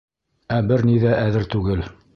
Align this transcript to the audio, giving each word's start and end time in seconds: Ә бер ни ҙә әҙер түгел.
Ә 0.55 0.57
бер 0.71 0.85
ни 0.91 0.97
ҙә 1.05 1.13
әҙер 1.27 1.47
түгел. 1.57 1.89